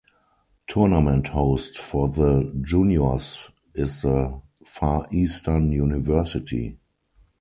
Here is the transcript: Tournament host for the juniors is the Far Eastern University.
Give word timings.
Tournament 0.67 1.27
host 1.27 1.77
for 1.77 2.07
the 2.09 2.51
juniors 2.65 3.51
is 3.75 4.01
the 4.01 4.41
Far 4.65 5.05
Eastern 5.11 5.71
University. 5.71 6.79